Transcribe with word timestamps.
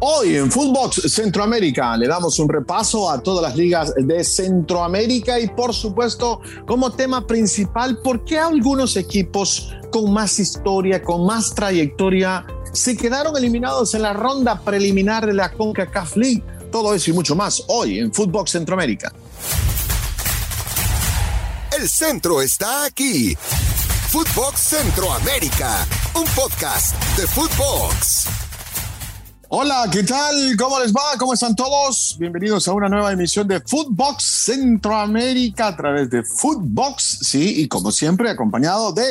Hoy 0.00 0.36
en 0.36 0.50
Footbox 0.50 1.12
Centroamérica 1.12 1.96
le 1.96 2.06
damos 2.06 2.38
un 2.38 2.48
repaso 2.48 3.10
a 3.10 3.20
todas 3.20 3.42
las 3.42 3.56
ligas 3.56 3.92
de 3.96 4.22
Centroamérica 4.22 5.40
y 5.40 5.48
por 5.48 5.74
supuesto 5.74 6.40
como 6.68 6.92
tema 6.92 7.26
principal 7.26 7.98
por 7.98 8.24
qué 8.24 8.38
algunos 8.38 8.96
equipos 8.96 9.74
con 9.90 10.12
más 10.12 10.38
historia, 10.38 11.02
con 11.02 11.26
más 11.26 11.52
trayectoria 11.52 12.46
se 12.72 12.96
quedaron 12.96 13.36
eliminados 13.36 13.92
en 13.94 14.02
la 14.02 14.12
ronda 14.12 14.60
preliminar 14.60 15.26
de 15.26 15.34
la 15.34 15.50
CONCACAF 15.50 16.16
League. 16.16 16.44
Todo 16.70 16.94
eso 16.94 17.10
y 17.10 17.14
mucho 17.14 17.34
más 17.34 17.64
hoy 17.66 17.98
en 17.98 18.12
Footbox 18.12 18.52
Centroamérica. 18.52 19.12
El 21.76 21.88
centro 21.88 22.40
está 22.40 22.84
aquí. 22.84 23.36
Footbox 24.10 24.60
Centroamérica, 24.60 25.86
un 26.14 26.24
podcast 26.36 26.94
de 27.16 27.26
Footbox. 27.26 28.47
Hola, 29.50 29.86
¿qué 29.90 30.02
tal? 30.02 30.56
¿Cómo 30.58 30.78
les 30.78 30.92
va? 30.92 31.16
¿Cómo 31.18 31.32
están 31.32 31.56
todos? 31.56 32.16
Bienvenidos 32.18 32.68
a 32.68 32.74
una 32.74 32.88
nueva 32.88 33.12
emisión 33.12 33.48
de 33.48 33.60
Footbox 33.60 34.22
Centroamérica 34.44 35.68
a 35.68 35.76
través 35.76 36.10
de 36.10 36.22
Footbox, 36.22 37.20
sí, 37.22 37.62
y 37.62 37.68
como 37.68 37.90
siempre 37.90 38.28
acompañado 38.28 38.92
de 38.92 39.04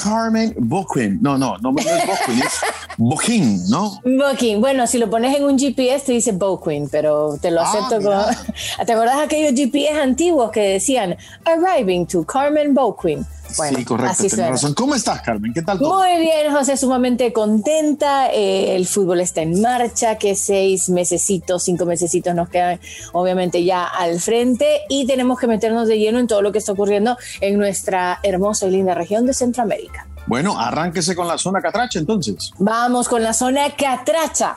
Carmen 0.00 0.54
Boquin. 0.58 1.18
No, 1.20 1.36
no, 1.36 1.58
no, 1.58 1.72
no 1.72 1.78
es 1.80 2.06
Boquin, 2.06 2.38
es 2.42 2.52
Boquin, 2.96 3.68
¿no? 3.68 4.00
Boquin. 4.04 4.60
Bueno, 4.60 4.86
si 4.86 4.98
lo 4.98 5.10
pones 5.10 5.36
en 5.36 5.44
un 5.44 5.58
GPS 5.58 6.06
te 6.06 6.12
dice 6.12 6.30
Boquin, 6.32 6.88
pero 6.88 7.36
te 7.42 7.50
lo 7.50 7.60
Ah, 7.62 7.68
acepto 7.68 8.00
con... 8.00 8.16
¿Te 8.86 8.92
acordás 8.92 9.18
aquellos 9.24 9.54
GPS 9.58 10.00
antiguos 10.00 10.52
que 10.52 10.60
decían 10.60 11.16
Arriving 11.44 12.06
to 12.06 12.24
Carmen 12.24 12.74
Boquin? 12.74 13.26
Bueno, 13.56 13.78
sí, 13.78 13.84
correcto, 13.84 14.12
así 14.12 14.28
razón. 14.28 14.74
¿Cómo 14.74 14.94
estás, 14.94 15.22
Carmen? 15.22 15.52
¿Qué 15.52 15.62
tal 15.62 15.78
todo? 15.78 15.98
Muy 15.98 16.18
bien, 16.18 16.52
José, 16.52 16.76
sumamente 16.76 17.32
contenta. 17.32 18.32
Eh, 18.32 18.76
el 18.76 18.86
fútbol 18.86 19.20
está 19.20 19.42
en 19.42 19.60
marcha, 19.60 20.16
que 20.18 20.34
seis 20.34 20.88
mesecitos, 20.88 21.62
cinco 21.62 21.86
mesecitos 21.86 22.34
nos 22.34 22.48
quedan 22.48 22.80
obviamente 23.12 23.64
ya 23.64 23.84
al 23.84 24.20
frente 24.20 24.82
y 24.88 25.06
tenemos 25.06 25.38
que 25.38 25.46
meternos 25.46 25.88
de 25.88 25.98
lleno 25.98 26.18
en 26.18 26.26
todo 26.26 26.42
lo 26.42 26.52
que 26.52 26.58
está 26.58 26.72
ocurriendo 26.72 27.16
en 27.40 27.58
nuestra 27.58 28.20
hermosa 28.22 28.66
y 28.66 28.70
linda 28.70 28.94
región 28.94 29.26
de 29.26 29.34
Centroamérica. 29.34 30.06
Bueno, 30.26 30.58
arránquese 30.58 31.14
con 31.14 31.28
la 31.28 31.36
zona 31.36 31.60
catracha 31.60 31.98
entonces. 31.98 32.52
Vamos 32.58 33.08
con 33.08 33.22
la 33.22 33.32
zona 33.32 33.70
catracha. 33.76 34.56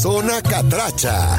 Zona 0.00 0.40
Catracha. 0.42 1.38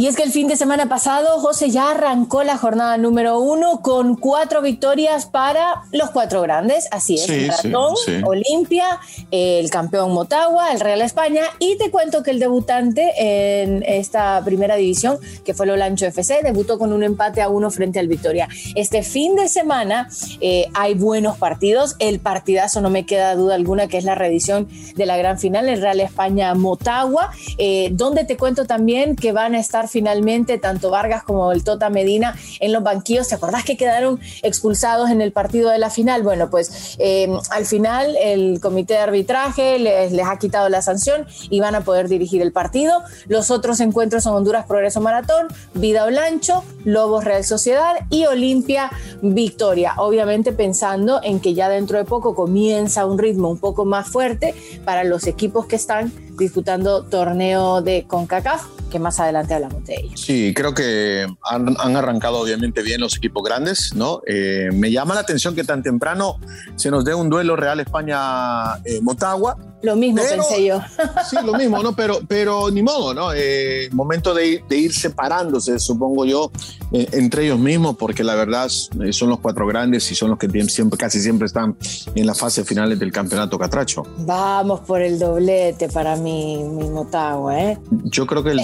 Y 0.00 0.06
es 0.06 0.16
que 0.16 0.22
el 0.22 0.32
fin 0.32 0.48
de 0.48 0.56
semana 0.56 0.88
pasado, 0.88 1.40
José 1.40 1.68
ya 1.68 1.90
arrancó 1.90 2.42
la 2.42 2.56
jornada 2.56 2.96
número 2.96 3.38
uno 3.38 3.82
con 3.82 4.16
cuatro 4.16 4.62
victorias 4.62 5.26
para 5.26 5.82
los 5.92 6.08
cuatro 6.08 6.40
grandes. 6.40 6.88
Así 6.90 7.16
es, 7.16 7.24
Sí, 7.24 7.50
sí. 7.60 8.12
Olimpia, 8.24 8.98
el 9.30 9.68
campeón 9.68 10.12
Motagua, 10.12 10.72
el 10.72 10.80
Real 10.80 11.02
España. 11.02 11.42
Y 11.58 11.76
te 11.76 11.90
cuento 11.90 12.22
que 12.22 12.30
el 12.30 12.38
debutante 12.38 13.12
en 13.18 13.82
esta 13.86 14.40
primera 14.42 14.76
división, 14.76 15.18
que 15.44 15.52
fue 15.52 15.66
el 15.66 15.72
Olancho 15.72 16.06
FC, 16.06 16.40
debutó 16.42 16.78
con 16.78 16.94
un 16.94 17.02
empate 17.02 17.42
a 17.42 17.50
uno 17.50 17.70
frente 17.70 17.98
al 17.98 18.08
Victoria. 18.08 18.48
Este 18.76 19.02
fin 19.02 19.36
de 19.36 19.50
semana 19.50 20.08
eh, 20.40 20.68
hay 20.72 20.94
buenos 20.94 21.36
partidos. 21.36 21.96
El 21.98 22.20
partidazo, 22.20 22.80
no 22.80 22.88
me 22.88 23.04
queda 23.04 23.34
duda 23.34 23.54
alguna, 23.54 23.86
que 23.86 23.98
es 23.98 24.04
la 24.04 24.14
reedición 24.14 24.66
de 24.96 25.04
la 25.04 25.18
gran 25.18 25.38
final, 25.38 25.68
el 25.68 25.82
Real 25.82 26.00
España 26.00 26.54
Motagua, 26.54 27.32
eh, 27.58 27.90
donde 27.92 28.24
te 28.24 28.38
cuento 28.38 28.64
también 28.64 29.14
que 29.14 29.32
van 29.32 29.54
a 29.54 29.60
estar 29.60 29.89
finalmente 29.90 30.58
tanto 30.58 30.90
Vargas 30.90 31.22
como 31.22 31.52
el 31.52 31.64
Tota 31.64 31.90
Medina 31.90 32.36
en 32.60 32.72
los 32.72 32.82
banquillos. 32.82 33.28
¿Te 33.28 33.34
acordás 33.34 33.64
que 33.64 33.76
quedaron 33.76 34.20
expulsados 34.42 35.10
en 35.10 35.20
el 35.20 35.32
partido 35.32 35.70
de 35.70 35.78
la 35.78 35.90
final? 35.90 36.22
Bueno, 36.22 36.50
pues 36.50 36.96
eh, 36.98 37.28
al 37.50 37.66
final 37.66 38.16
el 38.20 38.60
comité 38.60 38.94
de 38.94 39.00
arbitraje 39.00 39.78
les, 39.78 40.12
les 40.12 40.26
ha 40.26 40.38
quitado 40.38 40.68
la 40.68 40.82
sanción 40.82 41.26
y 41.48 41.60
van 41.60 41.74
a 41.74 41.82
poder 41.82 42.08
dirigir 42.08 42.42
el 42.42 42.52
partido. 42.52 43.02
Los 43.26 43.50
otros 43.50 43.80
encuentros 43.80 44.24
son 44.24 44.34
Honduras 44.34 44.66
Progreso 44.66 45.00
Maratón, 45.00 45.48
Vida 45.74 46.04
Olancho, 46.04 46.64
Lobos 46.84 47.24
Real 47.24 47.44
Sociedad 47.44 47.94
y 48.10 48.26
Olimpia 48.26 48.90
Victoria. 49.22 49.94
Obviamente 49.98 50.52
pensando 50.52 51.20
en 51.22 51.40
que 51.40 51.54
ya 51.54 51.68
dentro 51.68 51.98
de 51.98 52.04
poco 52.04 52.34
comienza 52.34 53.06
un 53.06 53.18
ritmo 53.18 53.50
un 53.50 53.58
poco 53.58 53.84
más 53.84 54.08
fuerte 54.08 54.54
para 54.84 55.04
los 55.04 55.26
equipos 55.26 55.66
que 55.66 55.76
están 55.76 56.12
disputando 56.40 57.04
torneo 57.04 57.82
de 57.82 58.04
CONCACAF, 58.08 58.64
que 58.90 58.98
más 58.98 59.20
adelante 59.20 59.54
hablamos 59.54 59.84
de 59.84 59.94
ello. 59.94 60.16
Sí, 60.16 60.52
creo 60.56 60.74
que 60.74 61.26
han, 61.44 61.76
han 61.78 61.96
arrancado 61.96 62.40
obviamente 62.40 62.82
bien 62.82 63.00
los 63.00 63.16
equipos 63.16 63.44
grandes, 63.44 63.94
¿no? 63.94 64.20
Eh, 64.26 64.70
me 64.72 64.90
llama 64.90 65.14
la 65.14 65.20
atención 65.20 65.54
que 65.54 65.62
tan 65.62 65.82
temprano 65.84 66.40
se 66.74 66.90
nos 66.90 67.04
dé 67.04 67.14
un 67.14 67.28
duelo 67.28 67.54
Real 67.54 67.78
España-Motagua. 67.78 69.56
Lo 69.82 69.96
mismo 69.96 70.20
Pero- 70.28 70.42
pensé 70.42 70.64
yo. 70.66 70.80
Sí, 71.30 71.36
lo 71.44 71.54
mismo, 71.54 71.82
¿no? 71.82 71.94
Pero, 71.94 72.20
pero 72.26 72.70
ni 72.70 72.82
modo, 72.82 73.14
¿no? 73.14 73.32
Eh, 73.34 73.88
momento 73.92 74.34
de 74.34 74.62
de 74.68 74.76
ir 74.76 74.92
separándose, 74.94 75.78
supongo 75.78 76.24
yo, 76.24 76.50
eh, 76.92 77.08
entre 77.12 77.44
ellos 77.44 77.58
mismos, 77.58 77.96
porque 77.96 78.24
la 78.24 78.34
verdad 78.34 78.68
eh, 79.04 79.12
son 79.12 79.28
los 79.28 79.40
cuatro 79.40 79.66
grandes 79.66 80.10
y 80.10 80.14
son 80.14 80.30
los 80.30 80.38
que 80.38 80.48
siempre, 80.68 80.98
casi 80.98 81.20
siempre 81.20 81.46
están 81.46 81.76
en 82.14 82.26
las 82.26 82.38
fases 82.38 82.66
finales 82.66 82.98
del 82.98 83.12
campeonato 83.12 83.58
catracho. 83.58 84.02
Vamos 84.18 84.80
por 84.80 85.00
el 85.00 85.18
doblete 85.18 85.88
para 85.88 86.16
mi, 86.16 86.62
mi 86.64 86.88
Motagua, 86.88 87.58
¿eh? 87.60 87.78
Yo 88.04 88.26
creo 88.26 88.42
que 88.42 88.50
el... 88.50 88.60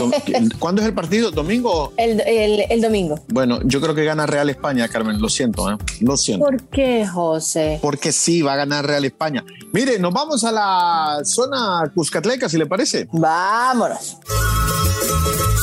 ¿Cuándo 0.59 0.83
es 0.83 0.89
el 0.89 0.95
partido? 0.95 1.31
¿Domingo? 1.31 1.93
El, 1.97 2.21
el- 2.21 2.65
el 2.69 2.81
domingo. 2.81 3.19
Bueno, 3.29 3.61
yo 3.65 3.81
creo 3.81 3.95
que 3.95 4.05
gana 4.05 4.27
Real 4.27 4.51
España, 4.51 4.89
Carmen, 4.89 5.21
lo 5.21 5.29
siento, 5.29 5.71
¿eh? 5.71 5.77
Lo 6.01 6.17
siento. 6.17 6.45
¿Por 6.47 6.63
qué, 6.69 7.07
José? 7.07 7.79
Porque 7.83 8.13
sí, 8.13 8.43
va 8.43 8.55
a 8.55 8.57
ganar 8.57 8.87
Real 8.87 9.05
España. 9.05 9.45
Mire, 9.73 9.99
nos 9.99 10.13
vamos 10.13 10.45
a 10.45 10.53
la 10.53 11.21
zona 11.25 11.91
Cuscatleca, 11.95 12.49
si 12.49 12.57
le 12.59 12.67
parece. 12.67 13.09
Vámonos. 13.13 14.17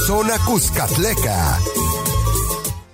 Zona 0.07 0.37
Cuscatleca. 0.45 1.57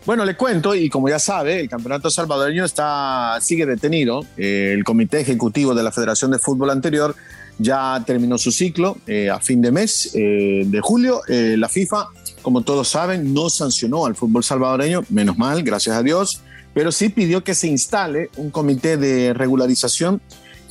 Bueno, 0.09 0.25
le 0.25 0.36
cuento, 0.36 0.74
y 0.74 0.90
como 0.90 1.08
ya 1.08 1.20
sabe, 1.20 1.59
el 1.59 1.70
campeonato 1.70 2.09
salvadoreño 2.09 2.66
está, 2.66 3.38
sigue 3.42 3.68
detenido. 3.68 4.25
El 4.38 4.84
comité 4.84 5.20
ejecutivo 5.20 5.75
de 5.75 5.84
la 5.84 5.92
Federación 5.92 6.31
de 6.31 6.40
Fútbol 6.40 6.72
anterior 6.72 7.16
ya 7.59 8.03
terminó 8.08 8.40
su 8.40 8.52
ciclo 8.52 8.98
eh, 9.06 9.30
a 9.30 9.40
fin 9.40 9.62
de 9.62 9.72
mes 9.72 10.09
eh, 10.16 10.64
de 10.66 10.81
julio. 10.81 11.22
Eh, 11.28 11.58
la 11.59 11.69
FIFA, 11.69 12.08
como 12.42 12.64
todos 12.64 12.88
saben, 12.88 13.36
no 13.36 13.52
sancionó 13.52 14.08
al 14.08 14.16
fútbol 14.16 14.44
salvadoreño, 14.44 15.03
menos 15.09 15.38
mal, 15.38 15.62
gracias 15.62 15.96
a 15.96 16.02
Dios, 16.02 16.42
pero 16.74 16.92
sí 16.92 17.09
pidió 17.09 17.44
que 17.44 17.53
se 17.53 17.68
instale 17.68 18.31
un 18.36 18.50
comité 18.50 18.98
de 18.98 19.36
regularización 19.36 20.22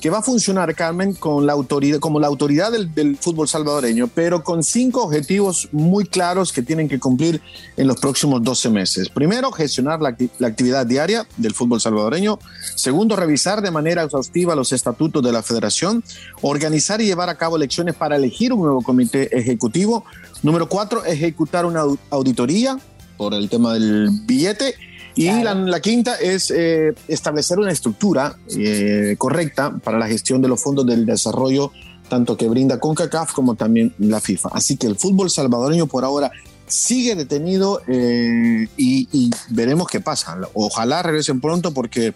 que 0.01 0.11
va 0.11 0.19
a 0.19 0.23
funcionar, 0.23 0.75
Carmen, 0.77 1.13
con 1.15 1.45
la 1.47 1.53
autoridad, 1.55 1.99
como 1.99 2.21
la 2.21 2.29
autoridad 2.29 2.71
del, 2.71 3.17
fútbol 3.17 3.49
salvadoreño, 3.49 4.09
pero 4.15 4.45
con 4.45 4.63
cinco 4.63 5.03
objetivos 5.03 5.69
muy 5.73 6.05
claros 6.05 6.53
que 6.53 6.63
tienen 6.63 6.89
que 6.89 7.01
cumplir 7.01 7.41
en 7.77 7.87
los 7.89 7.97
próximos 7.99 8.43
12 8.43 8.71
meses. 8.71 9.09
Primero, 9.09 9.51
gestionar 9.51 10.01
la, 10.01 10.11
acti- 10.17 10.31
la 10.39 10.49
actividad 10.49 10.87
diaria 10.87 11.27
del 11.37 11.53
fútbol 11.53 11.81
salvadoreño. 11.81 12.39
Segundo, 12.77 13.17
revisar 13.17 13.61
de 13.61 13.71
manera 13.73 14.05
exhaustiva 14.05 14.55
los 14.55 14.73
estatutos 14.73 15.23
de 15.23 15.33
la 15.33 15.43
federación. 15.43 16.05
Organizar 16.43 17.01
y 17.01 17.07
llevar 17.07 17.29
a 17.29 17.37
cabo 17.37 17.57
elecciones 17.57 17.95
para 17.97 18.17
elegir 18.17 18.53
un 18.53 18.61
nuevo 18.63 18.83
comité 18.83 19.37
ejecutivo. 19.37 20.05
Número 20.43 20.69
cuatro, 20.69 21.05
ejecutar 21.05 21.67
una 21.67 21.83
au- 21.83 21.99
auditoría 22.11 22.79
por 23.17 23.35
el 23.35 23.49
tema 23.49 23.75
del 23.75 24.11
billete. 24.27 24.75
Y 25.19 25.43
la, 25.43 25.53
la 25.53 25.81
quinta 25.81 26.15
es 26.15 26.53
eh, 26.53 26.95
establecer 27.09 27.59
una 27.59 27.73
estructura 27.73 28.37
eh, 28.57 29.17
correcta 29.19 29.77
para 29.83 29.99
la 29.99 30.07
gestión 30.07 30.41
de 30.41 30.47
los 30.47 30.63
fondos 30.63 30.87
del 30.87 31.05
desarrollo, 31.07 31.73
tanto 32.09 32.37
que 32.37 32.49
brinda 32.49 32.79
CONCACAF 32.79 33.33
como 33.33 33.57
también 33.57 33.93
la 33.99 34.21
FIFA. 34.21 34.51
Así 34.53 34.77
que 34.77 34.87
el 34.87 34.95
fútbol 34.95 35.29
salvadoreño 35.29 35.89
por 35.89 36.05
ahora 36.05 36.31
sigue 36.69 37.17
detenido 37.17 37.83
eh, 37.89 38.69
y, 38.77 39.09
y 39.11 39.31
veremos 39.49 39.89
qué 39.89 39.99
pasa. 39.99 40.39
Ojalá 40.55 41.03
regresen 41.03 41.41
pronto 41.41 41.75
porque 41.75 42.15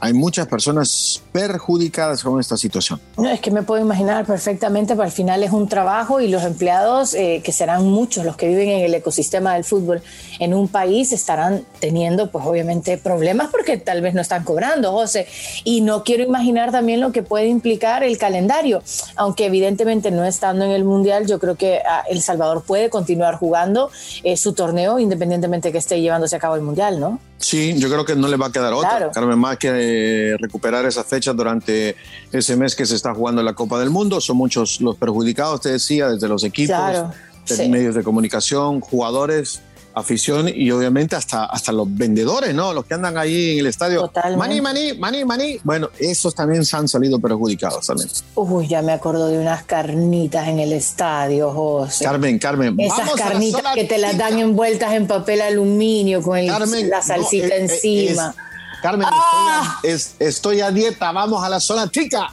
hay 0.00 0.12
muchas 0.12 0.46
personas 0.46 1.22
perjudicadas 1.32 2.22
con 2.22 2.38
esta 2.40 2.56
situación. 2.56 3.00
No, 3.16 3.28
es 3.28 3.40
que 3.40 3.50
me 3.50 3.62
puedo 3.62 3.82
imaginar 3.82 4.24
perfectamente, 4.26 4.94
pero 4.94 5.04
al 5.04 5.12
final 5.12 5.42
es 5.42 5.52
un 5.52 5.68
trabajo 5.68 6.20
y 6.20 6.28
los 6.28 6.42
empleados, 6.44 7.14
eh, 7.14 7.40
que 7.44 7.52
serán 7.52 7.84
muchos 7.86 8.24
los 8.24 8.36
que 8.36 8.48
viven 8.48 8.68
en 8.68 8.84
el 8.84 8.94
ecosistema 8.94 9.54
del 9.54 9.64
fútbol 9.64 10.02
en 10.38 10.54
un 10.54 10.68
país, 10.68 11.12
estarán 11.12 11.64
teniendo 11.80 12.30
pues 12.30 12.44
obviamente 12.46 12.98
problemas 12.98 13.48
porque 13.50 13.76
tal 13.76 14.00
vez 14.00 14.14
no 14.14 14.20
están 14.20 14.44
cobrando, 14.44 14.92
José. 14.92 15.26
Y 15.64 15.80
no 15.80 16.04
quiero 16.04 16.22
imaginar 16.22 16.70
también 16.70 17.00
lo 17.00 17.12
que 17.12 17.22
puede 17.22 17.46
implicar 17.46 18.02
el 18.04 18.18
calendario, 18.18 18.82
aunque 19.16 19.46
evidentemente 19.46 20.10
no 20.10 20.24
estando 20.24 20.64
en 20.64 20.70
el 20.70 20.84
Mundial, 20.84 21.26
yo 21.26 21.38
creo 21.38 21.56
que 21.56 21.80
ah, 21.88 22.04
El 22.08 22.22
Salvador 22.22 22.62
puede 22.62 22.90
continuar 22.90 23.36
jugando 23.36 23.90
eh, 24.22 24.36
su 24.36 24.52
torneo 24.52 24.98
independientemente 24.98 25.72
que 25.72 25.78
esté 25.78 26.00
llevándose 26.00 26.36
a 26.36 26.38
cabo 26.38 26.54
el 26.54 26.62
Mundial, 26.62 27.00
¿no? 27.00 27.18
Sí, 27.38 27.78
yo 27.78 27.88
creo 27.88 28.04
que 28.04 28.16
no 28.16 28.26
le 28.26 28.36
va 28.36 28.46
a 28.46 28.52
quedar 28.52 28.72
otra, 28.72 28.90
Claro. 28.90 29.10
Carmen, 29.12 29.38
más 29.38 29.58
que 29.58 29.70
eh, 29.90 30.36
recuperar 30.38 30.84
esa 30.86 31.04
fecha 31.04 31.32
durante 31.32 31.96
ese 32.32 32.56
mes 32.56 32.76
que 32.76 32.84
se 32.86 32.94
está 32.96 33.14
jugando 33.14 33.42
la 33.42 33.54
Copa 33.54 33.78
del 33.80 33.90
Mundo. 33.90 34.20
Son 34.20 34.36
muchos 34.36 34.80
los 34.80 34.96
perjudicados, 34.96 35.60
te 35.62 35.70
decía, 35.70 36.08
desde 36.10 36.28
los 36.28 36.44
equipos, 36.44 36.76
Claro, 36.76 37.12
de 37.48 37.56
sí. 37.56 37.68
medios 37.68 37.94
de 37.94 38.02
comunicación, 38.02 38.80
jugadores 38.80 39.60
afición 39.94 40.48
y 40.54 40.70
obviamente 40.70 41.16
hasta, 41.16 41.46
hasta 41.46 41.72
los 41.72 41.88
vendedores, 41.92 42.54
¿no? 42.54 42.72
Los 42.72 42.84
que 42.84 42.94
andan 42.94 43.18
ahí 43.18 43.54
en 43.54 43.58
el 43.60 43.66
estadio. 43.66 44.02
Totalmente. 44.02 44.38
Maní, 44.38 44.60
maní, 44.60 44.92
maní, 44.96 45.24
maní. 45.24 45.58
Bueno, 45.64 45.88
esos 45.98 46.36
también 46.36 46.64
se 46.64 46.76
han 46.76 46.86
salido 46.86 47.18
perjudicados 47.18 47.84
también. 47.84 48.08
Uy, 48.36 48.68
ya 48.68 48.80
me 48.80 48.92
acuerdo 48.92 49.26
de 49.26 49.38
unas 49.40 49.64
carnitas 49.64 50.46
en 50.46 50.60
el 50.60 50.72
estadio, 50.72 51.50
José. 51.50 52.04
Carmen, 52.04 52.38
Carmen. 52.38 52.78
Esas 52.78 52.98
vamos 52.98 53.14
carnitas 53.16 53.62
que 53.74 53.84
te 53.84 53.98
las 53.98 54.16
dan 54.16 54.38
envueltas 54.38 54.92
en 54.92 55.08
papel 55.08 55.40
aluminio 55.40 56.22
con 56.22 56.38
el- 56.38 56.46
Carmen, 56.48 56.88
la 56.88 57.02
salsita 57.02 57.48
eh, 57.48 57.52
eh, 57.56 57.62
encima. 57.62 58.28
es- 58.38 58.47
Carmen, 58.82 59.06
Ah. 59.10 59.78
estoy, 59.82 59.90
a, 59.90 59.94
es- 59.94 60.14
estoy 60.18 60.60
a 60.60 60.70
dieta. 60.70 61.12
Vamos 61.12 61.42
a 61.44 61.48
la 61.48 61.60
zona 61.60 61.88
tica. 61.88 62.30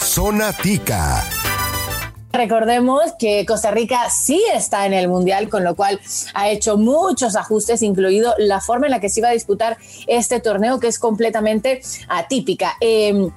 Zona 0.00 0.52
Tica. 0.52 1.24
Recordemos 2.32 3.00
que 3.18 3.44
Costa 3.46 3.70
Rica 3.70 4.08
sí 4.10 4.42
está 4.54 4.86
en 4.86 4.94
el 4.94 5.06
Mundial, 5.08 5.50
con 5.50 5.64
lo 5.64 5.74
cual 5.76 6.00
ha 6.34 6.48
hecho 6.48 6.78
muchos 6.78 7.36
ajustes, 7.36 7.82
incluido 7.82 8.34
la 8.38 8.60
forma 8.60 8.86
en 8.86 8.92
la 8.92 9.00
que 9.00 9.10
se 9.10 9.20
iba 9.20 9.28
a 9.28 9.32
disputar 9.32 9.76
este 10.06 10.40
torneo, 10.40 10.80
que 10.80 10.88
es 10.88 10.98
completamente 10.98 11.82
atípica. 12.08 12.74
Eh, 12.80 13.28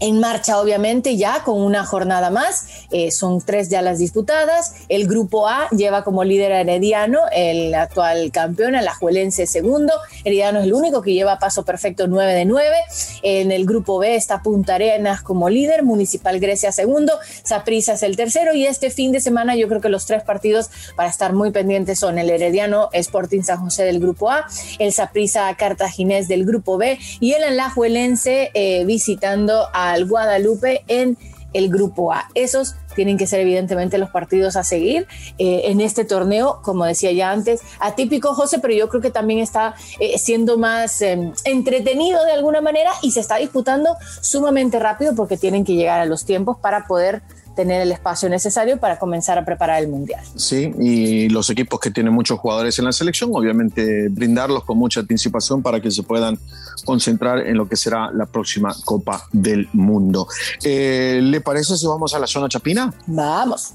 en 0.00 0.18
marcha, 0.18 0.58
obviamente, 0.60 1.16
ya 1.16 1.42
con 1.44 1.60
una 1.60 1.84
jornada 1.84 2.30
más. 2.30 2.66
Eh, 2.90 3.10
son 3.10 3.40
tres 3.40 3.68
ya 3.68 3.82
las 3.82 3.98
disputadas. 3.98 4.74
El 4.88 5.06
grupo 5.06 5.48
A 5.48 5.68
lleva 5.70 6.02
como 6.02 6.24
líder 6.24 6.52
a 6.52 6.60
Herediano, 6.62 7.20
el 7.32 7.74
actual 7.74 8.32
campeón, 8.32 8.74
el 8.74 8.88
Ajuelense 8.88 9.46
segundo. 9.46 9.92
Herediano 10.24 10.60
es 10.60 10.64
el 10.64 10.72
único 10.72 11.02
que 11.02 11.12
lleva 11.12 11.38
paso 11.38 11.64
perfecto 11.64 12.06
9 12.06 12.32
de 12.32 12.44
9. 12.44 12.76
En 13.22 13.52
el 13.52 13.66
grupo 13.66 13.98
B 13.98 14.16
está 14.16 14.42
Punta 14.42 14.76
Arenas 14.76 15.22
como 15.22 15.48
líder, 15.48 15.82
Municipal 15.82 16.40
Grecia 16.40 16.72
segundo, 16.72 17.12
Saprissa 17.44 17.94
es 17.94 18.02
el 18.02 18.16
tercero. 18.16 18.54
Y 18.54 18.66
este 18.66 18.90
fin 18.90 19.12
de 19.12 19.20
semana, 19.20 19.56
yo 19.56 19.68
creo 19.68 19.80
que 19.80 19.88
los 19.88 20.06
tres 20.06 20.22
partidos 20.22 20.70
para 20.96 21.08
estar 21.10 21.32
muy 21.32 21.50
pendientes 21.50 21.98
son 21.98 22.18
el 22.18 22.30
Herediano 22.30 22.88
Sporting 22.92 23.42
San 23.42 23.58
José 23.58 23.84
del 23.84 24.00
grupo 24.00 24.30
A, 24.30 24.46
el 24.78 24.92
Saprissa 24.92 25.54
Cartaginés 25.56 26.28
del 26.28 26.44
grupo 26.44 26.78
B 26.78 26.98
y 27.20 27.32
el 27.32 27.44
Alajuelense 27.44 28.50
eh, 28.54 28.84
visitando 28.84 29.68
al 29.92 30.06
Guadalupe 30.06 30.84
en 30.88 31.16
el 31.52 31.68
grupo 31.68 32.12
A. 32.12 32.28
Esos 32.34 32.76
tienen 32.94 33.18
que 33.18 33.26
ser 33.26 33.40
evidentemente 33.40 33.98
los 33.98 34.10
partidos 34.10 34.56
a 34.56 34.64
seguir 34.64 35.06
eh, 35.38 35.62
en 35.66 35.80
este 35.80 36.04
torneo, 36.04 36.60
como 36.62 36.84
decía 36.84 37.12
ya 37.12 37.30
antes, 37.30 37.60
atípico 37.80 38.34
José, 38.34 38.58
pero 38.58 38.74
yo 38.74 38.88
creo 38.88 39.00
que 39.00 39.10
también 39.10 39.40
está 39.40 39.74
eh, 39.98 40.18
siendo 40.18 40.58
más 40.58 41.00
eh, 41.02 41.32
entretenido 41.44 42.24
de 42.24 42.32
alguna 42.32 42.60
manera 42.60 42.90
y 43.02 43.12
se 43.12 43.20
está 43.20 43.36
disputando 43.36 43.96
sumamente 44.20 44.78
rápido 44.78 45.14
porque 45.14 45.36
tienen 45.36 45.64
que 45.64 45.74
llegar 45.74 46.00
a 46.00 46.06
los 46.06 46.24
tiempos 46.24 46.58
para 46.58 46.86
poder 46.86 47.22
tener 47.54 47.80
el 47.80 47.92
espacio 47.92 48.28
necesario 48.28 48.78
para 48.78 48.98
comenzar 48.98 49.38
a 49.38 49.44
preparar 49.44 49.82
el 49.82 49.88
mundial. 49.88 50.22
Sí, 50.36 50.72
y 50.78 51.28
los 51.28 51.50
equipos 51.50 51.80
que 51.80 51.90
tienen 51.90 52.12
muchos 52.12 52.38
jugadores 52.38 52.78
en 52.78 52.84
la 52.84 52.92
selección, 52.92 53.30
obviamente 53.32 54.08
brindarlos 54.08 54.64
con 54.64 54.78
mucha 54.78 55.00
anticipación 55.00 55.62
para 55.62 55.80
que 55.80 55.90
se 55.90 56.02
puedan 56.02 56.38
concentrar 56.84 57.46
en 57.46 57.56
lo 57.56 57.68
que 57.68 57.76
será 57.76 58.10
la 58.12 58.26
próxima 58.26 58.74
Copa 58.84 59.26
del 59.32 59.68
Mundo. 59.72 60.26
Eh, 60.62 61.20
¿Le 61.22 61.40
parece 61.40 61.76
si 61.76 61.86
vamos 61.86 62.14
a 62.14 62.18
la 62.18 62.26
zona 62.26 62.48
chapina? 62.48 62.92
Vamos. 63.06 63.74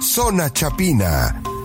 Zona 0.00 0.50
Chapina. 0.50 1.55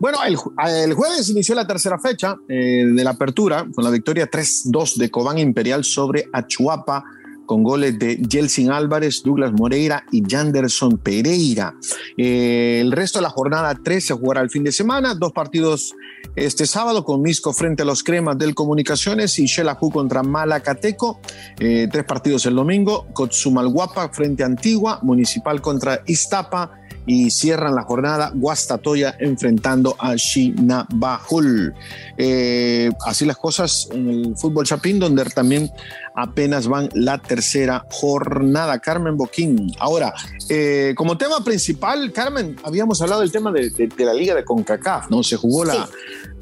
Bueno, 0.00 0.18
el, 0.26 0.36
ju- 0.36 0.52
el 0.84 0.94
jueves 0.94 1.28
inició 1.28 1.54
la 1.54 1.66
tercera 1.66 1.98
fecha 1.98 2.36
eh, 2.48 2.84
de 2.86 3.04
la 3.04 3.10
apertura 3.10 3.66
con 3.74 3.82
la 3.84 3.90
victoria 3.90 4.30
3-2 4.30 4.96
de 4.96 5.10
Cobán 5.10 5.38
Imperial 5.38 5.84
sobre 5.84 6.28
Achuapa 6.32 7.04
con 7.46 7.62
goles 7.62 7.98
de 7.98 8.20
Jelsin 8.30 8.70
Álvarez, 8.70 9.22
Douglas 9.24 9.52
Moreira 9.52 10.04
y 10.12 10.22
Janderson 10.22 10.98
Pereira. 10.98 11.74
Eh, 12.18 12.78
el 12.82 12.92
resto 12.92 13.18
de 13.18 13.22
la 13.22 13.30
jornada 13.30 13.74
3 13.82 14.04
se 14.06 14.12
jugará 14.14 14.42
el 14.42 14.50
fin 14.50 14.62
de 14.64 14.70
semana, 14.70 15.14
dos 15.14 15.32
partidos 15.32 15.94
este 16.36 16.66
sábado 16.66 17.04
con 17.04 17.22
Misco 17.22 17.52
frente 17.54 17.82
a 17.82 17.86
los 17.86 18.02
Cremas 18.04 18.36
del 18.36 18.54
Comunicaciones 18.54 19.38
y 19.38 19.48
Xelajú 19.48 19.90
contra 19.90 20.22
Malacateco, 20.22 21.20
eh, 21.58 21.88
tres 21.90 22.04
partidos 22.04 22.44
el 22.44 22.54
domingo, 22.54 23.06
Cotzumalguapa 23.14 24.10
frente 24.10 24.42
a 24.42 24.46
Antigua, 24.46 25.00
Municipal 25.02 25.62
contra 25.62 26.02
Iztapa, 26.06 26.70
y 27.08 27.30
cierran 27.30 27.74
la 27.74 27.82
jornada 27.82 28.30
Guastatoya 28.34 29.16
enfrentando 29.18 29.96
a 29.98 30.14
Shinabajul. 30.14 31.74
Eh, 32.16 32.90
así 33.06 33.24
las 33.24 33.38
cosas 33.38 33.88
en 33.92 34.08
el 34.10 34.36
fútbol 34.36 34.66
chapín, 34.66 34.98
donde 34.98 35.24
también 35.24 35.70
apenas 36.14 36.66
van 36.68 36.88
la 36.94 37.18
tercera 37.18 37.84
jornada. 37.90 38.78
Carmen 38.78 39.16
Boquín. 39.16 39.72
Ahora, 39.78 40.12
eh, 40.48 40.92
como 40.96 41.16
tema 41.16 41.42
principal, 41.42 42.12
Carmen, 42.12 42.56
habíamos 42.62 43.00
hablado 43.00 43.22
del 43.22 43.32
tema 43.32 43.50
de, 43.52 43.70
de- 43.70 43.86
de 43.88 44.04
la 44.04 44.12
liga 44.12 44.34
de 44.34 44.44
CONCACAF, 44.44 45.10
¿no? 45.10 45.22
Se 45.22 45.36
jugó 45.36 45.64
la, 45.64 45.74
Sí. 45.86 45.92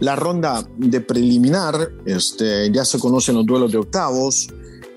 la 0.00 0.16
ronda 0.16 0.66
de 0.76 1.00
preliminar, 1.00 1.90
este, 2.04 2.70
ya 2.72 2.84
se 2.84 2.98
conocen 2.98 3.36
los 3.36 3.46
duelos 3.46 3.70
de 3.70 3.78
octavos. 3.78 4.48